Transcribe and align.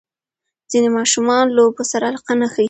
ځینې 0.71 0.89
ماشومان 0.97 1.45
لوبو 1.57 1.83
سره 1.91 2.05
علاقه 2.09 2.33
نه 2.41 2.47
ښیي. 2.53 2.59